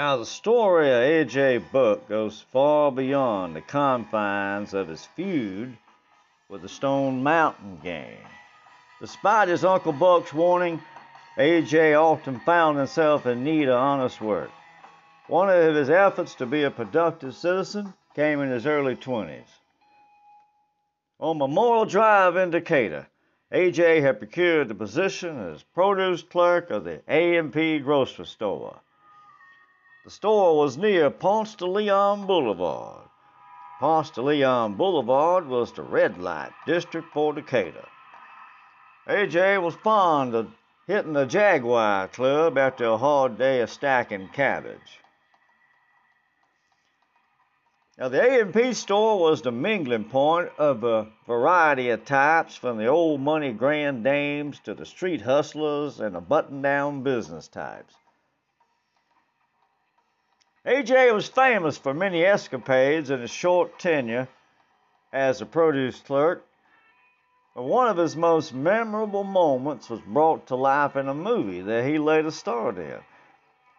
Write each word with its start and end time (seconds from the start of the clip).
Now, 0.00 0.16
the 0.16 0.24
story 0.24 0.88
of 0.88 1.02
A.J. 1.02 1.58
Buck 1.58 2.08
goes 2.08 2.40
far 2.40 2.90
beyond 2.90 3.54
the 3.54 3.60
confines 3.60 4.72
of 4.72 4.88
his 4.88 5.04
feud 5.04 5.76
with 6.48 6.62
the 6.62 6.70
Stone 6.70 7.22
Mountain 7.22 7.80
Gang. 7.84 8.16
Despite 8.98 9.48
his 9.48 9.62
Uncle 9.62 9.92
Buck's 9.92 10.32
warning, 10.32 10.80
A.J. 11.36 11.92
often 11.96 12.40
found 12.40 12.78
himself 12.78 13.26
in 13.26 13.44
need 13.44 13.68
of 13.68 13.76
honest 13.76 14.22
work. 14.22 14.50
One 15.26 15.50
of 15.50 15.74
his 15.74 15.90
efforts 15.90 16.34
to 16.36 16.46
be 16.46 16.62
a 16.62 16.70
productive 16.70 17.34
citizen 17.34 17.92
came 18.14 18.40
in 18.40 18.48
his 18.48 18.64
early 18.64 18.96
20s. 18.96 19.50
On 21.18 21.36
Memorial 21.36 21.84
Drive 21.84 22.36
in 22.36 22.48
Decatur, 22.48 23.06
A.J. 23.52 24.00
had 24.00 24.18
procured 24.18 24.68
the 24.68 24.74
position 24.74 25.52
as 25.52 25.62
produce 25.62 26.22
clerk 26.22 26.70
of 26.70 26.84
the 26.84 27.02
A&P 27.06 27.80
grocery 27.80 28.24
store. 28.24 28.80
The 30.04 30.10
store 30.10 30.56
was 30.56 30.78
near 30.78 31.10
Ponce 31.10 31.54
de 31.54 31.66
Leon 31.66 32.26
Boulevard. 32.26 33.08
Ponce 33.80 34.10
de 34.10 34.22
Leon 34.22 34.74
Boulevard 34.74 35.46
was 35.46 35.72
the 35.72 35.82
red 35.82 36.18
light 36.18 36.52
district 36.64 37.12
for 37.12 37.34
Decatur. 37.34 37.86
AJ 39.06 39.62
was 39.62 39.74
fond 39.74 40.34
of 40.34 40.54
hitting 40.86 41.12
the 41.12 41.26
Jaguar 41.26 42.08
Club 42.08 42.56
after 42.56 42.86
a 42.86 42.96
hard 42.96 43.36
day 43.36 43.60
of 43.60 43.70
stacking 43.70 44.28
cabbage. 44.28 45.00
Now, 47.98 48.08
the 48.08 48.22
A&P 48.22 48.72
store 48.72 49.20
was 49.20 49.42
the 49.42 49.52
mingling 49.52 50.04
point 50.04 50.48
of 50.56 50.82
a 50.82 51.08
variety 51.26 51.90
of 51.90 52.06
types, 52.06 52.56
from 52.56 52.78
the 52.78 52.86
old 52.86 53.20
money 53.20 53.52
grand 53.52 54.02
dames 54.02 54.58
to 54.60 54.72
the 54.72 54.86
street 54.86 55.20
hustlers 55.20 56.00
and 56.00 56.14
the 56.14 56.20
button 56.20 56.62
down 56.62 57.02
business 57.02 57.46
types. 57.46 57.94
AJ 60.66 61.14
was 61.14 61.26
famous 61.26 61.78
for 61.78 61.94
many 61.94 62.22
escapades 62.22 63.08
in 63.08 63.22
his 63.22 63.30
short 63.30 63.78
tenure 63.78 64.28
as 65.10 65.40
a 65.40 65.46
produce 65.46 65.98
clerk. 66.00 66.44
But 67.54 67.62
one 67.62 67.88
of 67.88 67.96
his 67.96 68.14
most 68.14 68.52
memorable 68.52 69.24
moments 69.24 69.88
was 69.88 70.00
brought 70.00 70.48
to 70.48 70.56
life 70.56 70.96
in 70.96 71.08
a 71.08 71.14
movie 71.14 71.62
that 71.62 71.86
he 71.86 71.98
later 71.98 72.30
starred 72.30 72.76
in. 72.76 72.98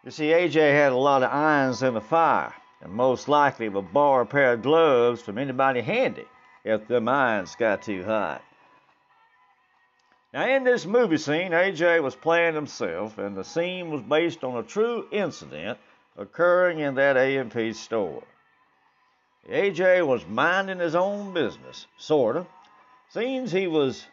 You 0.04 0.10
see, 0.10 0.30
AJ 0.30 0.72
had 0.72 0.90
a 0.90 0.96
lot 0.96 1.22
of 1.22 1.30
irons 1.32 1.84
in 1.84 1.94
the 1.94 2.00
fire, 2.00 2.52
and 2.80 2.92
most 2.92 3.28
likely 3.28 3.68
would 3.68 3.92
borrow 3.92 4.22
a 4.22 4.26
pair 4.26 4.54
of 4.54 4.62
gloves 4.62 5.22
from 5.22 5.38
anybody 5.38 5.82
handy 5.82 6.26
if 6.64 6.88
them 6.88 7.08
irons 7.08 7.54
got 7.54 7.82
too 7.82 8.02
hot. 8.04 8.42
Now, 10.34 10.48
in 10.48 10.64
this 10.64 10.84
movie 10.84 11.18
scene, 11.18 11.52
AJ 11.52 12.02
was 12.02 12.16
playing 12.16 12.56
himself, 12.56 13.18
and 13.18 13.36
the 13.36 13.44
scene 13.44 13.90
was 13.90 14.02
based 14.02 14.42
on 14.42 14.56
a 14.56 14.64
true 14.64 15.06
incident 15.12 15.78
occurring 16.16 16.78
in 16.80 16.94
that 16.96 17.16
A&P 17.16 17.72
store. 17.72 18.22
AJ 19.48 20.06
was 20.06 20.26
minding 20.26 20.78
his 20.78 20.94
own 20.94 21.32
business, 21.32 21.86
sort 21.96 22.36
of. 22.36 22.46
Seems 23.08 23.50
he 23.50 23.66
was 23.66 24.06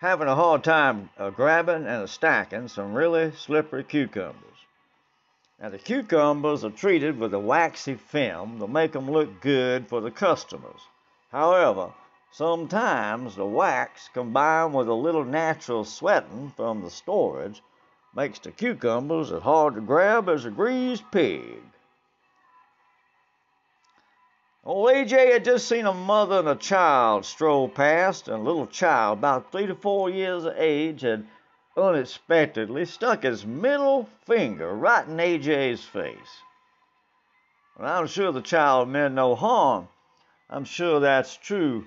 having 0.00 0.26
a 0.26 0.34
hard 0.34 0.64
time 0.64 1.10
uh, 1.16 1.30
grabbing 1.30 1.86
and 1.86 2.10
stacking 2.10 2.66
some 2.66 2.92
really 2.92 3.30
slippery 3.32 3.84
cucumbers. 3.84 4.66
Now, 5.60 5.68
the 5.68 5.78
cucumbers 5.78 6.64
are 6.64 6.70
treated 6.70 7.20
with 7.20 7.32
a 7.32 7.38
waxy 7.38 7.94
film 7.94 8.58
to 8.58 8.66
make 8.66 8.92
them 8.92 9.08
look 9.08 9.40
good 9.40 9.86
for 9.86 10.00
the 10.00 10.10
customers. 10.10 10.80
However, 11.30 11.92
sometimes 12.32 13.36
the 13.36 13.46
wax 13.46 14.10
combined 14.12 14.74
with 14.74 14.88
a 14.88 14.94
little 14.94 15.24
natural 15.24 15.84
sweating 15.84 16.52
from 16.56 16.82
the 16.82 16.90
storage 16.90 17.62
makes 18.14 18.38
the 18.38 18.50
cucumbers 18.50 19.32
as 19.32 19.42
hard 19.42 19.74
to 19.74 19.80
grab 19.80 20.28
as 20.28 20.44
a 20.44 20.50
greased 20.50 21.04
pig. 21.10 21.62
Old 24.64 24.90
AJ 24.90 25.32
had 25.32 25.44
just 25.44 25.68
seen 25.68 25.86
a 25.86 25.92
mother 25.92 26.38
and 26.38 26.48
a 26.48 26.54
child 26.54 27.24
stroll 27.24 27.68
past, 27.68 28.28
and 28.28 28.36
a 28.36 28.42
little 28.42 28.66
child, 28.66 29.18
about 29.18 29.50
three 29.50 29.66
to 29.66 29.74
four 29.74 30.08
years 30.08 30.44
of 30.44 30.54
age, 30.56 31.00
had 31.00 31.26
unexpectedly 31.76 32.84
stuck 32.84 33.22
his 33.24 33.44
middle 33.44 34.08
finger 34.26 34.72
right 34.72 35.06
in 35.06 35.16
AJ's 35.16 35.84
face. 35.84 36.42
I'm 37.80 38.06
sure 38.06 38.30
the 38.30 38.42
child 38.42 38.88
meant 38.88 39.14
no 39.14 39.34
harm. 39.34 39.88
I'm 40.48 40.64
sure 40.64 41.00
that's 41.00 41.36
true 41.36 41.86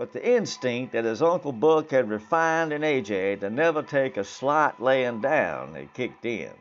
but 0.00 0.14
the 0.14 0.34
instinct 0.34 0.94
that 0.94 1.04
his 1.04 1.20
Uncle 1.20 1.52
Buck 1.52 1.90
had 1.90 2.08
refined 2.08 2.72
in 2.72 2.80
AJ 2.80 3.40
to 3.40 3.50
never 3.50 3.82
take 3.82 4.16
a 4.16 4.24
slight 4.24 4.80
laying 4.80 5.20
down 5.20 5.74
had 5.74 5.92
kicked 5.92 6.24
in. 6.24 6.54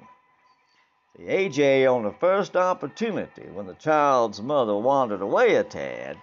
The 1.15 1.23
AJ, 1.23 1.89
on 1.89 2.03
the 2.03 2.11
first 2.11 2.57
opportunity 2.57 3.43
when 3.43 3.65
the 3.65 3.75
child's 3.75 4.41
mother 4.41 4.75
wandered 4.75 5.21
away 5.21 5.55
a 5.55 5.63
tad, 5.63 6.17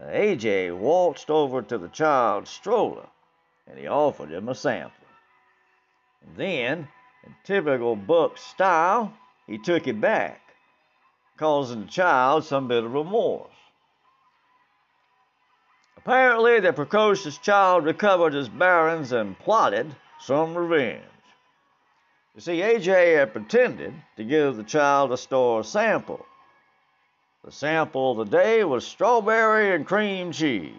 AJ 0.00 0.78
waltzed 0.78 1.30
over 1.30 1.60
to 1.60 1.76
the 1.76 1.88
child's 1.88 2.48
stroller 2.48 3.06
and 3.66 3.78
he 3.78 3.86
offered 3.86 4.30
him 4.30 4.48
a 4.48 4.54
sample. 4.54 5.08
And 6.22 6.36
then, 6.38 6.88
in 7.26 7.34
typical 7.44 7.96
Buck 7.96 8.38
style, 8.38 9.12
he 9.46 9.58
took 9.58 9.86
it 9.86 10.00
back, 10.00 10.40
causing 11.36 11.82
the 11.82 11.88
child 11.88 12.46
some 12.46 12.66
bit 12.66 12.82
of 12.82 12.94
remorse. 12.94 13.59
Apparently, 16.02 16.60
the 16.60 16.72
precocious 16.72 17.36
child 17.36 17.84
recovered 17.84 18.32
his 18.32 18.48
bearings 18.48 19.12
and 19.12 19.38
plotted 19.38 19.94
some 20.18 20.56
revenge. 20.56 21.02
You 22.34 22.40
see, 22.40 22.60
AJ 22.60 23.18
had 23.18 23.34
pretended 23.34 23.92
to 24.16 24.24
give 24.24 24.56
the 24.56 24.62
child 24.62 25.12
a 25.12 25.18
store 25.18 25.62
sample. 25.62 26.24
The 27.44 27.52
sample 27.52 28.12
of 28.12 28.16
the 28.30 28.36
day 28.38 28.64
was 28.64 28.86
strawberry 28.86 29.74
and 29.74 29.86
cream 29.86 30.32
cheese. 30.32 30.72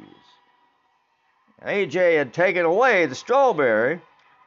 AJ 1.61 2.17
had 2.17 2.33
taken 2.33 2.65
away 2.65 3.05
the 3.05 3.13
strawberry, 3.13 4.01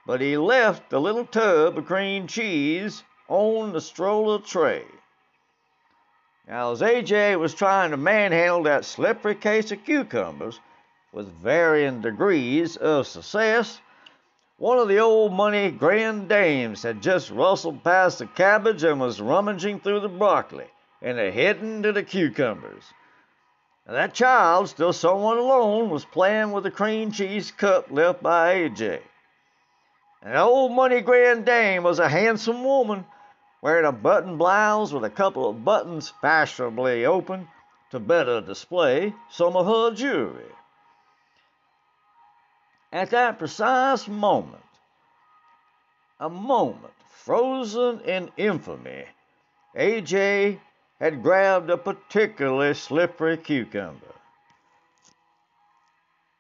but 0.07 0.21
he 0.21 0.37
left 0.37 0.91
the 0.91 1.01
little 1.01 1.25
tub 1.25 1.79
of 1.79 1.87
cream 1.87 2.27
cheese 2.27 3.05
on 3.29 3.73
the 3.73 3.81
stroller 3.81 4.41
tray. 4.41 4.85
Now, 6.47 6.73
as 6.73 6.83
AJ 6.83 7.39
was 7.39 7.55
trying 7.55 7.91
to 7.93 7.97
manhandle 7.97 8.65
that 8.65 8.85
slippery 8.85 9.35
case 9.35 9.73
of 9.73 9.83
cucumbers 9.85 10.61
with 11.13 11.33
varying 11.41 12.03
degrees 12.03 12.77
of 12.77 13.07
success, 13.07 13.81
one 14.59 14.79
of 14.79 14.89
the 14.89 14.99
old 14.99 15.33
money 15.33 15.71
grand 15.71 16.29
dames 16.29 16.83
had 16.83 17.01
just 17.01 17.31
rustled 17.31 17.83
past 17.83 18.19
the 18.19 18.27
cabbage 18.27 18.85
and 18.85 19.01
was 19.01 19.21
rummaging 19.21 19.81
through 19.81 20.01
the 20.01 20.09
broccoli 20.09 20.67
and 21.01 21.19
heading 21.19 21.83
to 21.83 21.93
the 21.93 22.03
cucumbers. 22.03 22.85
Now, 23.87 23.95
that 23.95 24.15
child, 24.15 24.69
still 24.69 24.93
somewhat 24.93 25.39
alone, 25.39 25.89
was 25.89 26.05
playing 26.05 26.53
with 26.53 26.65
the 26.65 26.71
cream 26.71 27.11
cheese 27.11 27.53
cup 27.53 27.91
left 27.91 28.23
by 28.23 28.55
AJ. 28.55 29.01
And 30.23 30.35
the 30.35 30.41
old 30.41 30.73
money 30.73 31.01
grand 31.01 31.45
dame 31.47 31.83
was 31.83 31.99
a 31.99 32.09
handsome 32.09 32.65
woman 32.65 33.07
wearing 33.65 33.87
a 33.87 33.93
button 33.93 34.37
blouse 34.37 34.93
with 34.93 35.05
a 35.05 35.11
couple 35.11 35.49
of 35.49 35.65
buttons 35.65 36.13
fashionably 36.21 37.07
open 37.07 37.49
to 37.91 37.99
better 37.99 38.43
display 38.43 39.11
some 39.31 39.57
of 39.57 39.65
her 39.65 39.97
jewelry. 39.97 40.53
At 42.93 43.09
that 43.11 43.39
precise 43.39 44.07
moment, 44.07 44.61
a 46.21 46.29
moment 46.29 46.93
frozen 47.09 48.01
in 48.01 48.31
infamy, 48.37 49.07
AJ 49.75 50.61
had 51.01 51.23
grabbed 51.23 51.71
a 51.71 51.79
particularly 51.79 52.75
slippery 52.75 53.39
cucumber. 53.39 54.15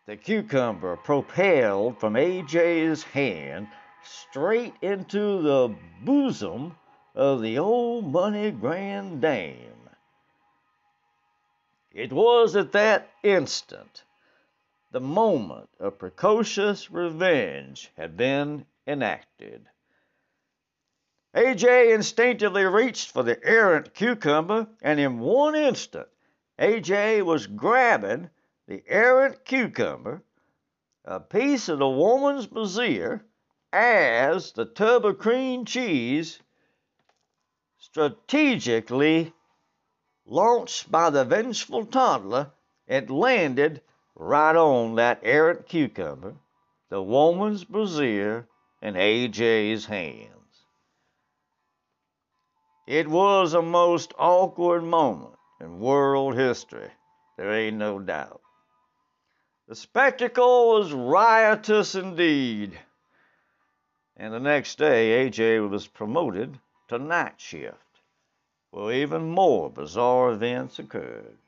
The 0.04 0.18
cucumber 0.18 0.96
propelled 0.96 1.98
from 1.98 2.14
AJ's 2.14 3.02
hand 3.02 3.68
straight 4.02 4.74
into 4.82 5.40
the 5.40 5.74
bosom 6.02 6.76
of 7.14 7.40
the 7.40 7.58
old 7.58 8.10
money 8.10 8.50
grand 8.50 9.20
dame. 9.20 9.88
It 11.92 12.12
was 12.12 12.56
at 12.56 12.72
that 12.72 13.08
instant, 13.22 14.02
the 14.90 15.00
moment 15.00 15.68
of 15.78 15.98
precocious 15.98 16.90
revenge 16.90 17.92
had 17.96 18.16
been 18.16 18.66
enacted. 18.86 19.66
AJ 21.34 21.94
instinctively 21.94 22.64
reached 22.64 23.10
for 23.10 23.22
the 23.22 23.42
errant 23.44 23.94
cucumber, 23.94 24.66
and 24.82 24.98
in 24.98 25.20
one 25.20 25.54
instant, 25.54 26.08
AJ 26.58 27.24
was 27.24 27.46
grabbing 27.46 28.30
the 28.66 28.82
errant 28.88 29.44
cucumber, 29.44 30.22
a 31.04 31.20
piece 31.20 31.68
of 31.68 31.78
the 31.78 31.88
woman's 31.88 32.46
brassiere, 32.46 33.24
as 33.72 34.52
the 34.52 34.64
tub 34.64 35.04
of 35.04 35.18
cream 35.18 35.64
cheese 35.64 36.40
strategically 37.94 39.32
launched 40.26 40.90
by 40.90 41.10
the 41.10 41.24
vengeful 41.24 41.86
toddler, 41.86 42.50
it 42.88 43.08
landed 43.08 43.80
right 44.16 44.56
on 44.56 44.96
that 44.96 45.20
errant 45.22 45.64
cucumber, 45.68 46.34
the 46.88 47.00
woman's 47.00 47.62
brassiere, 47.62 48.48
and 48.82 48.96
AJ's 48.96 49.86
hands. 49.86 50.66
It 52.88 53.06
was 53.06 53.54
a 53.54 53.62
most 53.62 54.12
awkward 54.18 54.82
moment 54.82 55.36
in 55.60 55.78
world 55.78 56.34
history. 56.34 56.90
There 57.36 57.52
ain't 57.52 57.76
no 57.76 58.00
doubt. 58.00 58.40
The 59.68 59.76
spectacle 59.76 60.70
was 60.70 60.92
riotous 60.92 61.94
indeed. 61.94 62.76
And 64.16 64.34
the 64.34 64.40
next 64.40 64.78
day, 64.78 65.30
AJ 65.30 65.70
was 65.70 65.86
promoted 65.86 66.58
to 66.88 66.98
night 66.98 67.40
shift, 67.40 67.83
where 68.74 68.92
even 68.92 69.30
more 69.30 69.70
bizarre 69.70 70.32
events 70.32 70.80
occurred. 70.80 71.38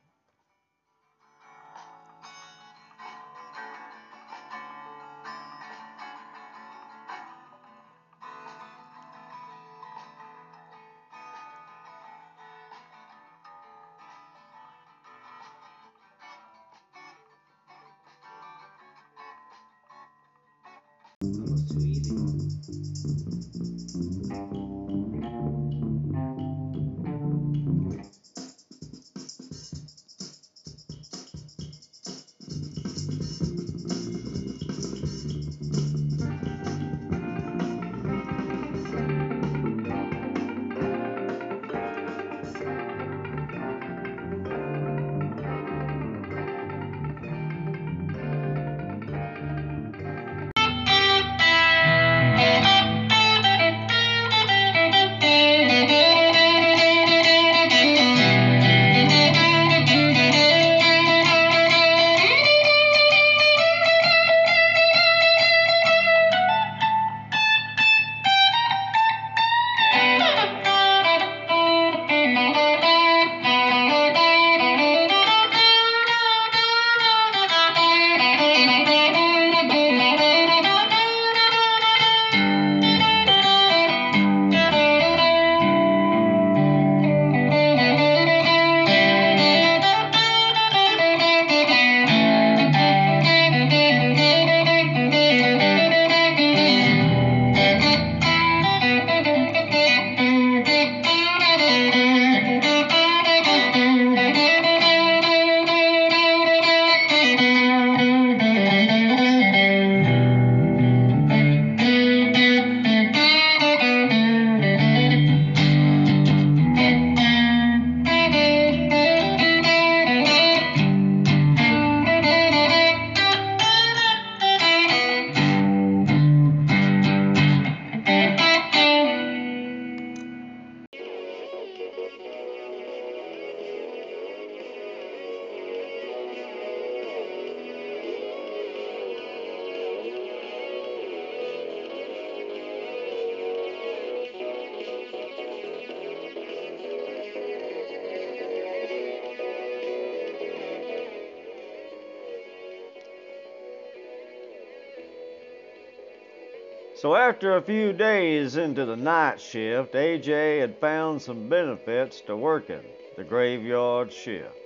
So 156.96 157.14
after 157.14 157.56
a 157.56 157.62
few 157.62 157.92
days 157.92 158.56
into 158.56 158.86
the 158.86 158.96
night 158.96 159.38
shift, 159.38 159.92
AJ 159.92 160.60
had 160.60 160.78
found 160.78 161.20
some 161.20 161.46
benefits 161.46 162.22
to 162.22 162.34
working 162.34 162.80
the 163.18 163.24
graveyard 163.24 164.10
shift. 164.10 164.56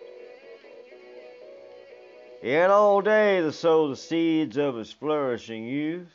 He 2.41 2.53
had 2.53 2.71
all 2.71 3.01
day 3.01 3.41
to 3.41 3.51
sow 3.51 3.89
the 3.89 3.97
seeds 3.97 4.57
of 4.57 4.77
his 4.77 4.93
flourishing 4.93 5.65
youth, 5.65 6.15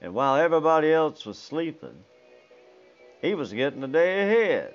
and 0.00 0.14
while 0.14 0.36
everybody 0.36 0.90
else 0.90 1.26
was 1.26 1.38
sleeping, 1.38 2.02
he 3.20 3.34
was 3.34 3.52
getting 3.52 3.84
a 3.84 3.88
day 3.88 4.22
ahead. 4.22 4.74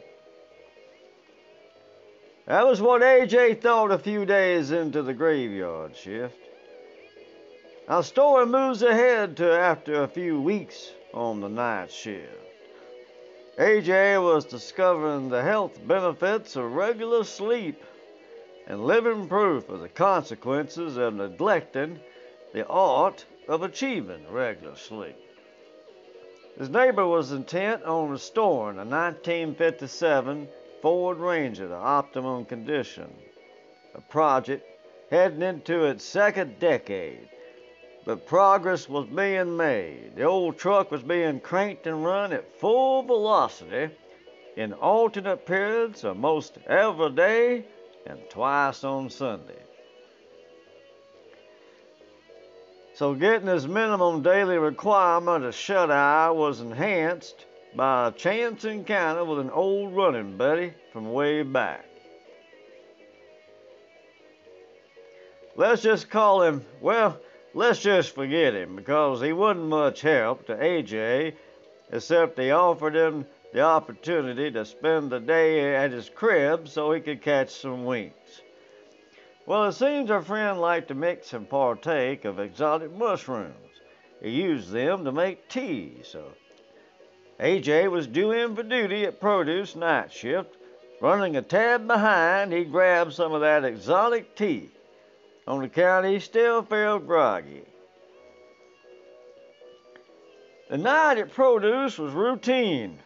That 2.45 2.67
was 2.67 2.79
what 2.79 3.01
AJ 3.01 3.59
thought 3.59 3.91
a 3.91 3.97
few 3.97 4.23
days 4.23 4.69
into 4.69 5.01
the 5.01 5.15
graveyard 5.15 5.95
shift. 5.95 6.44
Our 7.87 8.01
story 8.01 8.47
moves 8.47 8.81
ahead 8.81 9.37
to 9.37 9.51
after 9.51 10.01
a 10.01 10.07
few 10.07 10.41
weeks 10.41 10.91
on 11.13 11.39
the 11.39 11.47
night 11.47 11.91
shift. 11.91 12.33
AJ 13.59 14.23
was 14.23 14.43
discovering 14.45 15.29
the 15.29 15.43
health 15.43 15.79
benefits 15.85 16.55
of 16.55 16.73
regular 16.73 17.23
sleep 17.23 17.79
and 18.65 18.83
living 18.83 19.27
proof 19.27 19.69
of 19.69 19.81
the 19.81 19.89
consequences 19.89 20.97
of 20.97 21.13
neglecting 21.13 21.99
the 22.53 22.65
art 22.65 23.23
of 23.47 23.61
achieving 23.61 24.31
regular 24.31 24.75
sleep. 24.75 25.17
His 26.57 26.69
neighbor 26.69 27.05
was 27.05 27.33
intent 27.33 27.83
on 27.83 28.09
restoring 28.09 28.77
a 28.77 28.83
1957 28.83 30.47
Ford 30.81 31.19
Ranger 31.19 31.67
to 31.67 31.75
optimum 31.75 32.45
condition, 32.45 33.13
a 33.93 34.01
project 34.01 34.65
heading 35.11 35.43
into 35.43 35.83
its 35.83 36.03
second 36.03 36.57
decade 36.57 37.29
but 38.05 38.27
progress 38.27 38.87
was 38.87 39.07
being 39.07 39.57
made. 39.57 40.15
The 40.15 40.23
old 40.23 40.57
truck 40.57 40.91
was 40.91 41.01
being 41.01 41.39
cranked 41.39 41.87
and 41.87 42.05
run 42.05 42.31
at 42.33 42.59
full 42.59 43.01
velocity 43.01 43.89
in 44.55 44.73
alternate 44.73 45.45
periods 45.45 46.03
of 46.03 46.15
most 46.15 46.57
every 46.67 47.11
day 47.11 47.65
and 48.05 48.19
twice 48.29 48.83
on 48.83 49.09
Sunday. 49.09 49.59
So 52.93 53.13
getting 53.13 53.47
his 53.47 53.67
minimum 53.67 54.21
daily 54.21 54.57
requirement 54.57 55.43
of 55.43 55.55
shut 55.55 55.91
eye 55.91 56.29
was 56.29 56.61
enhanced 56.61 57.45
by 57.75 58.07
a 58.07 58.11
chance 58.11 58.63
encounter 58.63 59.25
with 59.25 59.39
an 59.39 59.49
old 59.49 59.93
running 59.93 60.37
buddy 60.37 60.73
from 60.93 61.11
way 61.11 61.41
back. 61.41 61.85
Let's 65.57 65.81
just 65.81 66.09
call 66.09 66.43
him, 66.43 66.65
well, 66.79 67.19
let's 67.55 67.79
just 67.79 68.13
forget 68.13 68.53
him 68.53 68.75
because 68.75 69.21
he 69.21 69.31
wasn't 69.31 69.65
much 69.65 70.01
help 70.01 70.45
to 70.45 70.55
AJ 70.55 71.33
except 71.91 72.37
he 72.37 72.51
offered 72.51 72.95
him 72.95 73.25
the 73.53 73.61
opportunity 73.61 74.51
to 74.51 74.65
spend 74.65 75.09
the 75.09 75.19
day 75.19 75.73
at 75.75 75.91
his 75.91 76.09
crib 76.09 76.67
so 76.67 76.91
he 76.91 76.99
could 76.99 77.21
catch 77.21 77.49
some 77.49 77.85
winks. 77.85 78.41
Well, 79.45 79.65
it 79.65 79.73
seems 79.73 80.11
our 80.11 80.21
friend 80.21 80.59
liked 80.59 80.89
to 80.89 80.95
mix 80.95 81.31
and 81.31 81.49
partake 81.49 82.25
of 82.25 82.39
exotic 82.39 82.91
mushrooms. 82.91 83.53
He 84.21 84.31
used 84.31 84.71
them 84.71 85.05
to 85.05 85.11
make 85.13 85.47
tea, 85.47 85.99
so 86.03 86.25
AJ 87.39 87.89
was 87.89 88.07
due 88.07 88.31
in 88.31 88.55
for 88.55 88.63
duty 88.63 89.05
at 89.05 89.21
produce 89.21 89.75
night 89.75 90.11
shift. 90.11 90.57
Running 90.99 91.37
a 91.37 91.41
tab 91.41 91.87
behind, 91.87 92.51
he 92.51 92.65
grabbed 92.65 93.13
some 93.13 93.33
of 93.33 93.41
that 93.41 93.63
exotic 93.63 94.35
tea 94.35 94.71
on 95.47 95.61
the 95.61 95.69
count 95.69 96.05
he 96.05 96.19
still 96.19 96.63
felt 96.63 97.05
groggy. 97.05 97.63
The 100.69 100.77
night 100.77 101.19
at 101.19 101.31
produce 101.31 101.99
was 101.99 102.13
routine. 102.13 102.99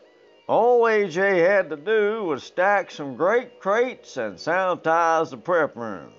All 0.47 0.81
AJ 0.83 1.45
had 1.45 1.69
to 1.69 1.75
do 1.75 2.23
was 2.23 2.43
stack 2.43 2.89
some 2.89 3.15
grape 3.15 3.59
crates 3.59 4.17
and 4.17 4.37
sanitize 4.37 5.29
the 5.29 5.37
prep 5.37 5.75
room. 5.75 6.13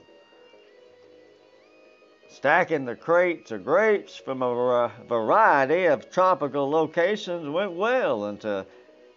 Stacking 2.28 2.84
the 2.84 2.94
crates 2.94 3.50
of 3.50 3.64
grapes 3.64 4.16
from 4.16 4.42
a 4.42 4.92
variety 5.08 5.86
of 5.86 6.10
tropical 6.10 6.70
locations 6.70 7.48
went 7.48 7.72
well 7.72 8.26
until 8.26 8.66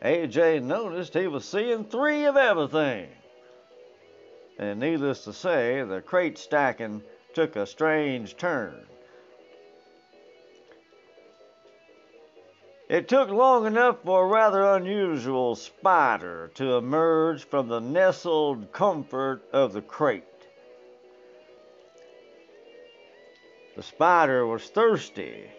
AJ 0.02 0.64
noticed 0.64 1.14
he 1.14 1.28
was 1.28 1.46
seeing 1.46 1.86
three 1.86 2.26
of 2.26 2.38
everything. 2.38 3.08
And 4.58 4.80
needless 4.80 5.24
to 5.24 5.34
say, 5.34 5.84
the 5.84 6.02
crate 6.02 6.38
stacking 6.38 7.04
took 7.34 7.56
a 7.56 7.66
strange 7.66 8.38
turn. 8.38 8.86
It 12.90 13.08
took 13.08 13.30
long 13.30 13.66
enough 13.66 14.04
for 14.04 14.24
a 14.24 14.28
rather 14.28 14.64
unusual 14.64 15.56
spider 15.56 16.52
to 16.56 16.76
emerge 16.76 17.46
from 17.46 17.68
the 17.68 17.80
nestled 17.80 18.72
comfort 18.72 19.42
of 19.52 19.74
the 19.74 19.82
crate. 19.82 20.24
The 23.76 23.82
spider 23.82 24.46
was 24.46 24.70
thirsty. 24.70 25.50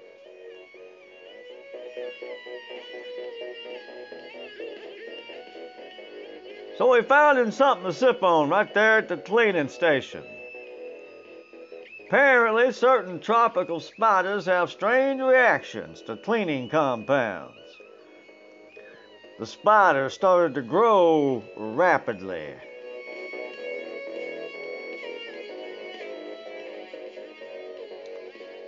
So 6.77 6.93
he 6.95 7.03
found 7.03 7.39
him 7.39 7.53
something 7.53 7.87
to 7.87 7.93
sip 7.93 8.23
on 8.23 8.49
right 8.49 8.73
there 8.75 8.99
at 8.99 9.09
the 9.09 9.17
cleaning 9.17 9.69
station. 9.69 10.25
Apparently, 12.07 12.73
certain 12.73 13.21
tropical 13.21 13.81
spiders 13.81 14.47
have 14.47 14.71
strange 14.71 15.21
reactions 15.21 16.03
to 16.03 16.17
cleaning 16.17 16.69
compounds. 16.69 17.55
The 19.39 19.47
spider 19.47 20.11
started 20.11 20.55
to 20.55 20.63
grow 20.63 21.45
rapidly. 21.57 22.55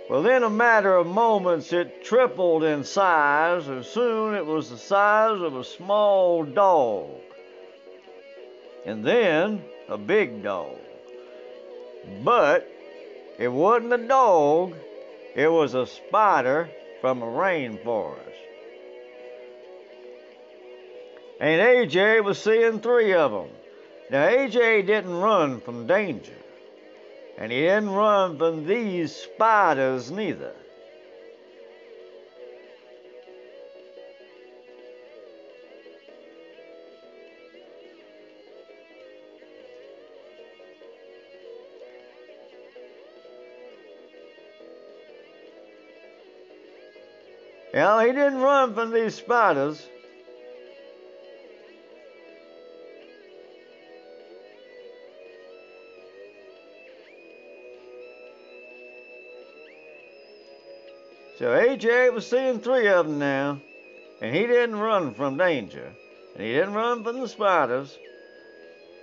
Within 0.09 0.43
a 0.43 0.49
matter 0.49 0.95
of 0.95 1.07
moments, 1.07 1.73
it 1.73 2.05
tripled 2.05 2.63
in 2.63 2.85
size, 2.85 3.67
and 3.67 3.85
soon 3.85 4.35
it 4.35 4.45
was 4.45 4.69
the 4.69 4.77
size 4.77 5.41
of 5.41 5.57
a 5.57 5.63
small 5.65 6.43
dog. 6.43 7.09
And 8.87 9.03
then 9.03 9.65
a 9.89 9.97
big 9.97 10.41
dog. 10.43 10.77
But 12.23 12.65
it 13.37 13.49
wasn't 13.49 13.91
a 13.91 14.07
dog, 14.07 14.75
it 15.35 15.51
was 15.51 15.73
a 15.73 15.85
spider 15.85 16.69
from 17.01 17.21
a 17.21 17.25
rainforest. 17.25 18.15
And 21.41 21.61
AJ 21.61 22.23
was 22.23 22.41
seeing 22.41 22.79
three 22.79 23.13
of 23.13 23.31
them. 23.33 23.49
Now, 24.09 24.25
AJ 24.25 24.87
didn't 24.87 25.19
run 25.19 25.59
from 25.59 25.85
danger, 25.85 26.39
and 27.37 27.51
he 27.51 27.59
didn't 27.59 27.89
run 27.89 28.37
from 28.37 28.65
these 28.65 29.13
spiders 29.13 30.09
neither. 30.09 30.53
You 47.77 47.83
know, 47.83 47.99
he 47.99 48.07
didn't 48.11 48.39
run 48.39 48.73
from 48.73 48.89
these 48.89 49.13
spiders. 49.13 49.85
So 61.37 61.45
AJ 61.45 62.11
was 62.15 62.25
seeing 62.25 62.61
three 62.61 62.87
of 62.87 63.05
them 63.05 63.19
now, 63.19 63.61
and 64.21 64.35
he 64.35 64.47
didn't 64.47 64.79
run 64.79 65.13
from 65.13 65.37
danger, 65.37 65.93
and 66.33 66.43
he 66.43 66.53
didn't 66.53 66.73
run 66.73 67.03
from 67.03 67.19
the 67.19 67.27
spiders, 67.27 67.95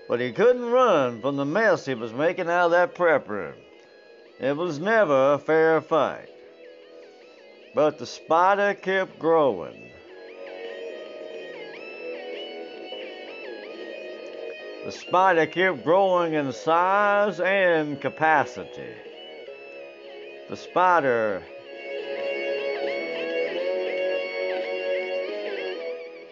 but 0.09 0.19
he 0.19 0.33
couldn't 0.33 0.69
run 0.69 1.21
from 1.21 1.37
the 1.37 1.45
mess 1.45 1.87
he 1.87 1.95
was 1.95 2.13
making 2.13 2.51
out 2.51 2.65
of 2.65 2.71
that 2.73 2.97
prep 2.97 3.29
room. 3.29 3.55
It 4.41 4.57
was 4.57 4.81
never 4.81 5.35
a 5.35 5.39
fair 5.39 5.81
fight. 5.81 6.34
But 7.75 7.99
the 7.99 8.07
spider 8.07 8.75
kept 8.75 9.19
growing. 9.19 9.91
The 14.85 14.93
spider 14.93 15.47
kept 15.47 15.83
growing 15.83 16.35
in 16.35 16.53
size 16.53 17.41
and 17.41 18.01
capacity. 18.01 18.95
The 20.49 20.57
spider 20.57 21.43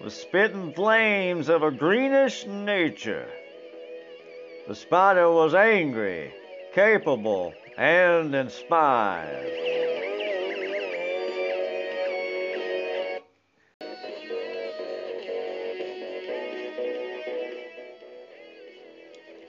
was 0.00 0.14
spitting 0.14 0.72
flames 0.74 1.48
of 1.48 1.64
a 1.64 1.70
greenish 1.72 2.46
nature. 2.46 3.28
The 4.68 4.76
spider 4.76 5.28
was 5.30 5.54
angry, 5.54 6.32
capable, 6.72 7.52
and 7.76 8.32
inspired. 8.32 9.91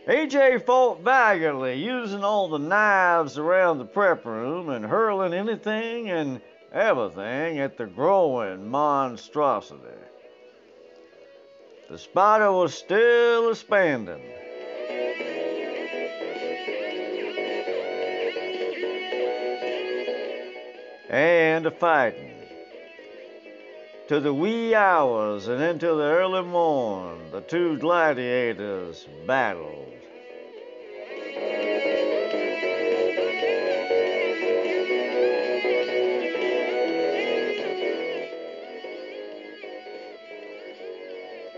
AJ 0.07 0.65
fought 0.65 0.99
valiantly, 0.99 1.75
using 1.75 2.25
all 2.25 2.49
the 2.49 2.59
knives 2.59 3.37
around 3.37 3.77
the 3.77 3.85
prep 3.85 4.25
room 4.25 4.69
and 4.69 4.83
hurling 4.83 5.33
anything 5.33 6.09
and 6.09 6.41
everything 6.73 7.59
at 7.59 7.77
the 7.77 7.85
growing 7.85 8.67
monstrosity. 8.67 9.79
The 11.89 11.97
spider 11.97 12.51
was 12.51 12.73
still 12.73 13.49
expanding. 13.49 14.21
And 21.09 21.71
fighting 21.75 22.33
to 24.07 24.19
the 24.19 24.33
wee 24.33 24.75
hours 24.75 25.47
and 25.47 25.61
into 25.61 25.87
the 25.95 26.03
early 26.03 26.43
morn, 26.43 27.31
the 27.31 27.41
two 27.41 27.77
gladiators 27.77 29.07
battled. 29.25 29.92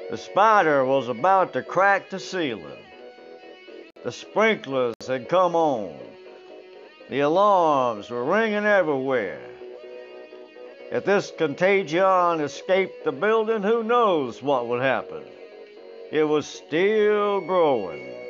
The 0.10 0.18
spider 0.18 0.86
was 0.86 1.08
about 1.08 1.54
to 1.54 1.64
crack 1.64 2.12
the 2.12 2.20
ceiling. 2.20 2.86
The 4.04 4.12
sprinklers 4.12 4.96
had 5.08 5.28
come 5.30 5.56
on. 5.56 5.98
The 7.10 7.22
alarms 7.22 8.12
were 8.12 8.24
ringing 8.24 8.66
everywhere. 8.66 9.42
If 10.92 11.06
this 11.06 11.32
contagion 11.36 12.40
escaped 12.40 13.04
the 13.04 13.12
building, 13.12 13.64
who 13.64 13.84
knows 13.84 14.44
what 14.44 14.68
would 14.68 14.82
happen? 14.82 15.24
It 16.12 16.24
was 16.24 16.46
still 16.46 17.42
growing. 17.42 18.25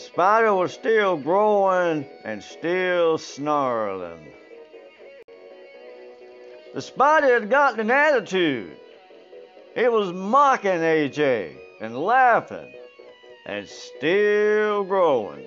The 0.00 0.06
spider 0.06 0.54
was 0.54 0.72
still 0.72 1.18
growing 1.18 2.06
and 2.24 2.42
still 2.42 3.18
snarling. 3.18 4.32
The 6.72 6.80
spider 6.80 7.34
had 7.38 7.50
gotten 7.50 7.80
an 7.80 7.90
attitude. 7.90 8.78
It 9.76 9.92
was 9.92 10.10
mocking 10.10 10.80
AJ 10.80 11.54
and 11.82 11.98
laughing 11.98 12.72
and 13.44 13.68
still 13.68 14.84
growing. 14.84 15.44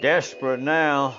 Desperate 0.00 0.60
now, 0.60 1.16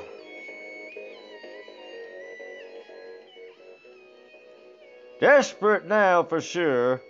Desperate 5.23 5.85
now 5.85 6.21
for 6.21 6.41
sure, 6.41 7.01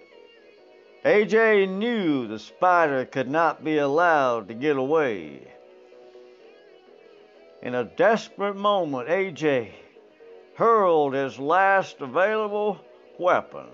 AJ 1.04 1.68
knew 1.68 2.28
the 2.28 2.38
spider 2.38 3.06
could 3.06 3.28
not 3.28 3.64
be 3.64 3.80
allowed 3.80 4.50
to 4.50 4.54
get 4.54 4.78
away. 4.78 5.48
In 7.64 7.74
a 7.74 7.86
desperate 7.86 8.56
moment, 8.56 9.10
AJ 9.10 9.72
hurled 10.54 11.16
his 11.16 11.40
last 11.40 12.02
available 12.02 12.80
weapon 13.18 13.66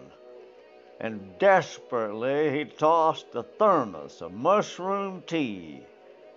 and 1.01 1.37
desperately 1.37 2.57
he 2.57 2.63
tossed 2.63 3.33
the 3.33 3.43
thermos 3.43 4.21
of 4.21 4.31
mushroom 4.31 5.21
tea 5.27 5.81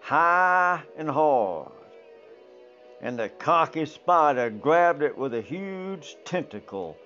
high 0.00 0.82
and 0.96 1.08
hard. 1.08 1.70
And 3.00 3.16
the 3.16 3.28
cocky 3.28 3.86
spider 3.86 4.50
grabbed 4.50 5.04
it 5.04 5.16
with 5.16 5.34
a 5.34 5.40
huge 5.40 6.16
tentacle. 6.24 6.96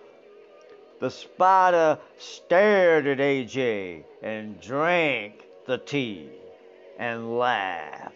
The 0.99 1.11
spider 1.11 1.99
stared 2.19 3.07
at 3.07 3.19
AJ 3.19 4.05
and 4.23 4.61
drank 4.61 5.47
the 5.67 5.79
tea 5.79 6.31
and 6.99 7.39
laughed. 7.39 8.15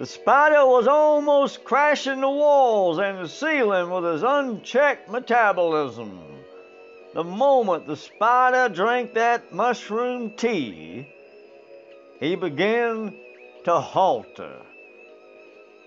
The 0.00 0.06
spider 0.06 0.64
was 0.64 0.88
almost 0.88 1.62
crashing 1.62 2.22
the 2.22 2.30
walls 2.30 2.98
and 2.98 3.18
the 3.18 3.28
ceiling 3.28 3.90
with 3.90 4.10
his 4.10 4.22
unchecked 4.22 5.10
metabolism. 5.10 6.18
The 7.12 7.22
moment 7.22 7.86
the 7.86 7.98
spider 7.98 8.74
drank 8.74 9.12
that 9.12 9.52
mushroom 9.52 10.30
tea, 10.30 11.06
he 12.18 12.34
began 12.34 13.14
to 13.64 13.78
halter. 13.78 14.62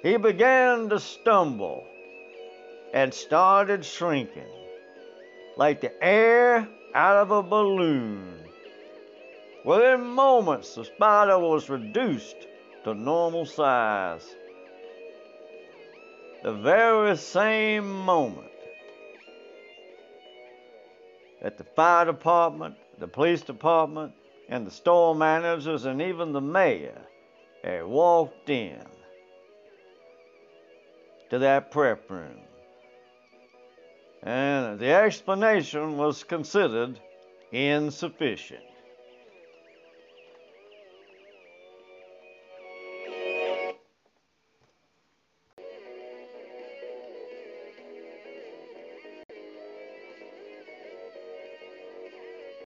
He 0.04 0.18
began 0.18 0.90
to 0.90 1.00
stumble 1.00 1.88
and 2.94 3.12
started 3.12 3.84
shrinking 3.84 4.54
like 5.58 5.82
the 5.82 6.04
air 6.04 6.68
out 6.94 7.18
of 7.18 7.32
a 7.32 7.42
balloon. 7.42 8.46
Within 9.66 10.06
moments, 10.06 10.76
the 10.76 10.86
spider 10.86 11.40
was 11.40 11.68
reduced 11.68 12.46
to 12.84 12.93
normal 12.93 13.46
size. 13.46 14.36
The 16.43 16.54
very 16.54 17.15
same 17.15 17.89
moment 17.89 18.52
that 21.41 21.58
the 21.58 21.63
fire 21.63 22.06
department, 22.06 22.76
the 23.00 23.08
police 23.08 23.41
department, 23.41 24.13
and 24.50 24.67
the 24.67 24.72
store 24.72 25.15
managers, 25.15 25.86
and 25.86 26.02
even 26.02 26.32
the 26.32 26.41
mayor 26.41 27.02
had 27.63 27.86
walked 27.86 28.50
in 28.50 28.84
to 31.30 31.39
that 31.39 31.72
prep 31.72 32.10
room. 32.10 32.39
And 34.22 34.80
the 34.80 34.93
explanation 34.93 35.98
was 35.98 36.24
considered 36.24 37.00
insufficient. 37.52 38.63